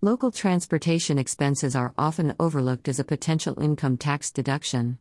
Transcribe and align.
Local 0.00 0.30
transportation 0.30 1.18
expenses 1.18 1.74
are 1.74 1.92
often 1.98 2.32
overlooked 2.38 2.86
as 2.86 3.00
a 3.00 3.04
potential 3.04 3.60
income 3.60 3.96
tax 3.96 4.30
deduction. 4.30 5.00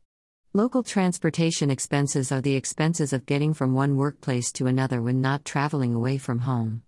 Local 0.54 0.82
transportation 0.82 1.70
expenses 1.70 2.32
are 2.32 2.42
the 2.42 2.56
expenses 2.56 3.14
of 3.14 3.28
getting 3.28 3.54
from 3.54 3.76
one 3.76 3.96
workplace 3.96 4.52
to 4.54 4.66
another 4.66 5.00
when 5.00 5.22
not 5.22 5.46
traveling 5.46 5.94
away 5.94 6.18
from 6.18 6.40
home. 6.40 6.82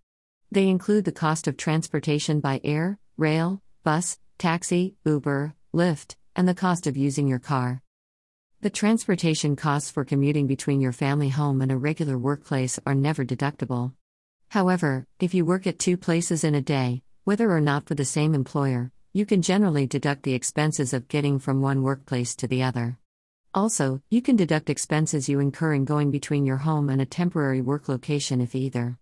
They 0.50 0.70
include 0.70 1.06
the 1.06 1.12
cost 1.12 1.48
of 1.48 1.56
transportation 1.56 2.40
by 2.40 2.62
air, 2.64 2.98
rail, 3.16 3.62
bus, 3.84 4.18
taxi, 4.40 4.96
Uber, 5.06 5.54
Lyft, 5.72 6.16
and 6.36 6.48
the 6.48 6.56
cost 6.56 6.88
of 6.88 6.98
using 6.98 7.28
your 7.28 7.38
car. 7.38 7.84
The 8.62 8.72
transportation 8.72 9.56
costs 9.56 9.92
for 9.92 10.04
commuting 10.04 10.48
between 10.48 10.82
your 10.82 10.94
family 10.94 11.30
home 11.30 11.62
and 11.62 11.72
a 11.72 11.78
regular 11.78 12.18
workplace 12.18 12.80
are 12.88 12.96
never 12.96 13.24
deductible. 13.24 13.94
However, 14.48 15.06
if 15.20 15.36
you 15.36 15.46
work 15.46 15.68
at 15.68 15.78
two 15.78 15.96
places 15.96 16.44
in 16.44 16.56
a 16.56 16.62
day, 16.62 17.04
whether 17.24 17.52
or 17.52 17.62
not 17.62 17.86
for 17.86 17.96
the 17.96 18.06
same 18.06 18.34
employer, 18.34 18.92
you 19.14 19.26
can 19.26 19.42
generally 19.42 19.88
deduct 19.88 20.24
the 20.24 20.34
expenses 20.34 20.94
of 20.94 21.08
getting 21.08 21.40
from 21.40 21.62
one 21.62 21.84
workplace 21.84 22.36
to 22.36 22.48
the 22.48 22.64
other. 22.64 22.98
Also, 23.54 24.02
you 24.10 24.22
can 24.22 24.36
deduct 24.36 24.70
expenses 24.70 25.28
you 25.28 25.40
incur 25.40 25.74
in 25.74 25.84
going 25.84 26.12
between 26.12 26.46
your 26.46 26.58
home 26.58 26.90
and 26.90 27.02
a 27.02 27.06
temporary 27.06 27.62
work 27.62 27.90
location 27.90 28.42
if 28.42 28.54
either. 28.54 28.98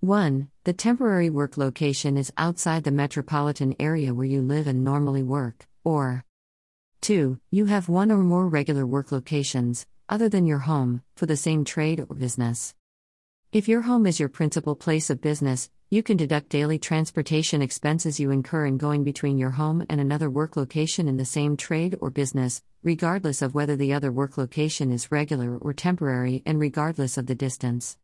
1. 0.00 0.48
The 0.64 0.72
temporary 0.72 1.30
work 1.30 1.56
location 1.56 2.16
is 2.16 2.32
outside 2.36 2.84
the 2.84 2.90
metropolitan 2.90 3.74
area 3.80 4.14
where 4.14 4.26
you 4.26 4.42
live 4.42 4.66
and 4.66 4.84
normally 4.84 5.22
work, 5.22 5.66
or 5.82 6.24
2. 7.00 7.40
You 7.50 7.66
have 7.66 7.88
one 7.88 8.12
or 8.12 8.18
more 8.18 8.48
regular 8.48 8.86
work 8.86 9.10
locations, 9.10 9.86
other 10.08 10.28
than 10.28 10.46
your 10.46 10.60
home, 10.60 11.02
for 11.16 11.26
the 11.26 11.36
same 11.36 11.64
trade 11.64 12.00
or 12.00 12.14
business. 12.14 12.74
If 13.54 13.68
your 13.68 13.82
home 13.82 14.04
is 14.04 14.18
your 14.18 14.28
principal 14.28 14.74
place 14.74 15.10
of 15.10 15.20
business, 15.20 15.70
you 15.88 16.02
can 16.02 16.16
deduct 16.16 16.48
daily 16.48 16.76
transportation 16.76 17.62
expenses 17.62 18.18
you 18.18 18.32
incur 18.32 18.66
in 18.66 18.78
going 18.78 19.04
between 19.04 19.38
your 19.38 19.50
home 19.50 19.86
and 19.88 20.00
another 20.00 20.28
work 20.28 20.56
location 20.56 21.06
in 21.06 21.18
the 21.18 21.24
same 21.24 21.56
trade 21.56 21.96
or 22.00 22.10
business, 22.10 22.64
regardless 22.82 23.42
of 23.42 23.54
whether 23.54 23.76
the 23.76 23.92
other 23.92 24.10
work 24.10 24.36
location 24.36 24.90
is 24.90 25.12
regular 25.12 25.56
or 25.56 25.72
temporary 25.72 26.42
and 26.44 26.58
regardless 26.58 27.16
of 27.16 27.26
the 27.26 27.36
distance. 27.36 27.96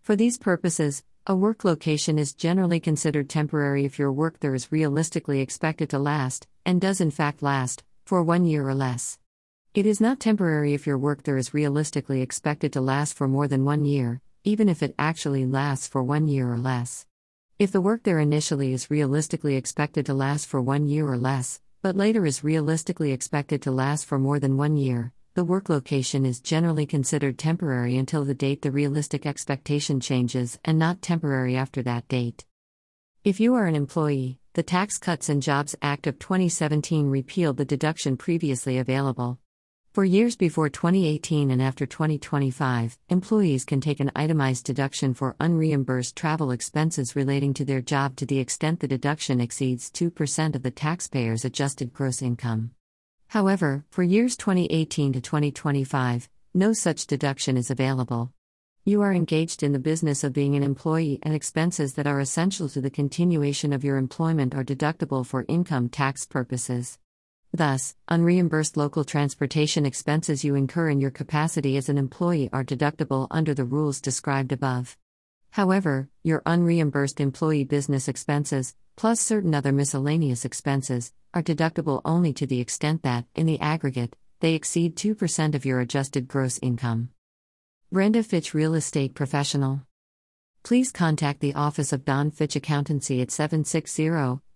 For 0.00 0.16
these 0.16 0.38
purposes, 0.38 1.04
a 1.26 1.36
work 1.36 1.62
location 1.62 2.18
is 2.18 2.32
generally 2.32 2.80
considered 2.80 3.28
temporary 3.28 3.84
if 3.84 3.98
your 3.98 4.10
work 4.10 4.40
there 4.40 4.54
is 4.54 4.72
realistically 4.72 5.42
expected 5.42 5.90
to 5.90 5.98
last, 5.98 6.48
and 6.64 6.80
does 6.80 7.02
in 7.02 7.10
fact 7.10 7.42
last, 7.42 7.84
for 8.06 8.22
one 8.22 8.46
year 8.46 8.66
or 8.66 8.74
less. 8.74 9.18
It 9.74 9.84
is 9.84 10.00
not 10.00 10.20
temporary 10.20 10.72
if 10.72 10.86
your 10.86 10.96
work 10.96 11.24
there 11.24 11.36
is 11.36 11.52
realistically 11.52 12.22
expected 12.22 12.72
to 12.72 12.80
last 12.80 13.14
for 13.14 13.28
more 13.28 13.46
than 13.46 13.66
one 13.66 13.84
year, 13.84 14.22
even 14.44 14.68
if 14.68 14.82
it 14.82 14.94
actually 14.98 15.44
lasts 15.44 15.86
for 15.86 16.02
one 16.02 16.28
year 16.28 16.52
or 16.52 16.58
less. 16.58 17.06
If 17.58 17.72
the 17.72 17.80
work 17.80 18.04
there 18.04 18.18
initially 18.18 18.72
is 18.72 18.90
realistically 18.90 19.56
expected 19.56 20.06
to 20.06 20.14
last 20.14 20.46
for 20.46 20.62
one 20.62 20.88
year 20.88 21.06
or 21.06 21.18
less, 21.18 21.60
but 21.82 21.96
later 21.96 22.24
is 22.24 22.44
realistically 22.44 23.12
expected 23.12 23.62
to 23.62 23.70
last 23.70 24.06
for 24.06 24.18
more 24.18 24.38
than 24.38 24.56
one 24.56 24.76
year, 24.76 25.12
the 25.34 25.44
work 25.44 25.68
location 25.68 26.26
is 26.26 26.40
generally 26.40 26.86
considered 26.86 27.38
temporary 27.38 27.96
until 27.96 28.24
the 28.24 28.34
date 28.34 28.62
the 28.62 28.70
realistic 28.70 29.26
expectation 29.26 30.00
changes 30.00 30.58
and 30.64 30.78
not 30.78 31.02
temporary 31.02 31.56
after 31.56 31.82
that 31.82 32.08
date. 32.08 32.44
If 33.24 33.40
you 33.40 33.54
are 33.54 33.66
an 33.66 33.74
employee, 33.74 34.38
the 34.54 34.62
Tax 34.62 34.98
Cuts 34.98 35.28
and 35.28 35.42
Jobs 35.42 35.76
Act 35.82 36.06
of 36.06 36.18
2017 36.18 37.08
repealed 37.08 37.58
the 37.58 37.64
deduction 37.64 38.16
previously 38.16 38.78
available. 38.78 39.38
For 39.92 40.04
years 40.04 40.36
before 40.36 40.68
2018 40.68 41.50
and 41.50 41.60
after 41.60 41.84
2025, 41.84 42.96
employees 43.08 43.64
can 43.64 43.80
take 43.80 43.98
an 43.98 44.12
itemized 44.14 44.64
deduction 44.64 45.14
for 45.14 45.34
unreimbursed 45.40 46.14
travel 46.14 46.52
expenses 46.52 47.16
relating 47.16 47.52
to 47.54 47.64
their 47.64 47.80
job 47.80 48.14
to 48.16 48.24
the 48.24 48.38
extent 48.38 48.78
the 48.78 48.86
deduction 48.86 49.40
exceeds 49.40 49.90
2% 49.90 50.54
of 50.54 50.62
the 50.62 50.70
taxpayer's 50.70 51.44
adjusted 51.44 51.92
gross 51.92 52.22
income. 52.22 52.70
However, 53.30 53.84
for 53.90 54.04
years 54.04 54.36
2018 54.36 55.14
to 55.14 55.20
2025, 55.20 56.28
no 56.54 56.72
such 56.72 57.08
deduction 57.08 57.56
is 57.56 57.72
available. 57.72 58.32
You 58.84 59.02
are 59.02 59.12
engaged 59.12 59.64
in 59.64 59.72
the 59.72 59.80
business 59.80 60.22
of 60.22 60.32
being 60.32 60.54
an 60.54 60.62
employee, 60.62 61.18
and 61.24 61.34
expenses 61.34 61.94
that 61.94 62.06
are 62.06 62.20
essential 62.20 62.68
to 62.68 62.80
the 62.80 62.90
continuation 62.90 63.72
of 63.72 63.82
your 63.82 63.96
employment 63.96 64.54
are 64.54 64.62
deductible 64.62 65.26
for 65.26 65.44
income 65.48 65.88
tax 65.88 66.26
purposes. 66.26 66.96
Thus, 67.52 67.96
unreimbursed 68.08 68.76
local 68.76 69.04
transportation 69.04 69.84
expenses 69.84 70.44
you 70.44 70.54
incur 70.54 70.88
in 70.88 71.00
your 71.00 71.10
capacity 71.10 71.76
as 71.76 71.88
an 71.88 71.98
employee 71.98 72.48
are 72.52 72.64
deductible 72.64 73.26
under 73.30 73.54
the 73.54 73.64
rules 73.64 74.00
described 74.00 74.52
above. 74.52 74.96
However, 75.50 76.08
your 76.22 76.42
unreimbursed 76.46 77.18
employee 77.18 77.64
business 77.64 78.06
expenses, 78.06 78.76
plus 78.96 79.20
certain 79.20 79.52
other 79.54 79.72
miscellaneous 79.72 80.44
expenses, 80.44 81.12
are 81.34 81.42
deductible 81.42 82.00
only 82.04 82.32
to 82.34 82.46
the 82.46 82.60
extent 82.60 83.02
that, 83.02 83.24
in 83.34 83.46
the 83.46 83.60
aggregate, 83.60 84.14
they 84.38 84.54
exceed 84.54 84.96
2% 84.96 85.54
of 85.54 85.64
your 85.64 85.80
adjusted 85.80 86.28
gross 86.28 86.58
income. 86.62 87.10
Brenda 87.90 88.22
Fitch 88.22 88.54
Real 88.54 88.74
Estate 88.74 89.14
Professional. 89.14 89.82
Please 90.62 90.92
contact 90.92 91.40
the 91.40 91.54
Office 91.54 91.92
of 91.92 92.04
Don 92.04 92.30
Fitch 92.30 92.54
Accountancy 92.54 93.20
at 93.20 93.32
760 93.32 94.08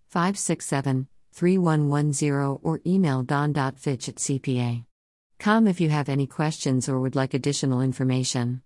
567 0.07 1.07
3110 1.35 2.59
or 2.63 2.81
email 2.87 3.21
don.fitch 3.21 4.07
at 4.07 4.15
cpa.com 4.15 5.67
if 5.67 5.81
you 5.81 5.89
have 5.89 6.07
any 6.07 6.25
questions 6.25 6.87
or 6.87 7.01
would 7.01 7.15
like 7.15 7.33
additional 7.33 7.81
information. 7.81 8.61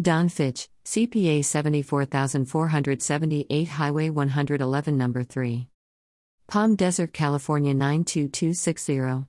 Don 0.00 0.30
Fitch, 0.30 0.70
CPA 0.86 1.44
74478 1.44 3.68
Highway 3.68 4.08
111 4.08 4.96
Number 4.96 5.22
3. 5.22 5.68
Palm 6.48 6.76
Desert, 6.76 7.12
California 7.12 7.74
92260. 7.74 9.26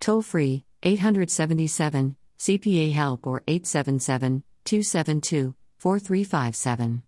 Toll 0.00 0.22
free 0.22 0.64
877 0.82 2.16
CPA 2.38 2.92
Help 2.92 3.26
or 3.26 3.42
877 3.46 4.42
272 4.64 5.54
4357. 5.78 7.02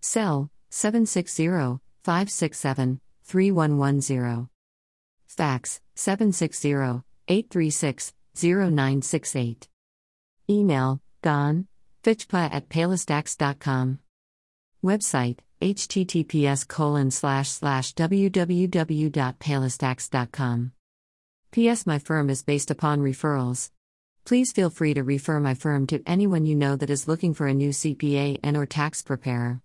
Cell 0.00 0.50
760 0.70 1.80
567 2.04 3.00
3110. 3.24 4.48
Fax 5.26 5.80
760 5.94 7.02
836 7.28 8.12
0968. 8.34 9.68
Email 10.50 11.00
don 11.22 11.68
fitchpa 12.02 12.52
at 12.52 12.68
palastax.com. 12.68 14.00
Website 14.84 15.38
https 15.62 16.68
colon 16.68 17.10
slash 17.10 17.48
slash 17.48 17.94
www.palastax.com. 17.94 20.72
P.S. 21.52 21.86
My 21.86 21.98
firm 21.98 22.28
is 22.28 22.42
based 22.42 22.70
upon 22.70 23.00
referrals. 23.00 23.70
Please 24.24 24.52
feel 24.52 24.68
free 24.70 24.92
to 24.92 25.02
refer 25.02 25.40
my 25.40 25.54
firm 25.54 25.86
to 25.86 26.02
anyone 26.06 26.44
you 26.44 26.54
know 26.56 26.76
that 26.76 26.90
is 26.90 27.08
looking 27.08 27.32
for 27.32 27.46
a 27.46 27.54
new 27.54 27.70
CPA 27.70 28.40
and 28.42 28.56
or 28.56 28.66
tax 28.66 29.02
preparer. 29.02 29.62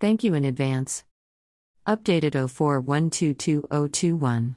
Thank 0.00 0.24
you 0.24 0.34
in 0.34 0.44
advance. 0.44 1.04
Updated 1.88 2.34
04 2.50 2.82
122021. 2.82 4.56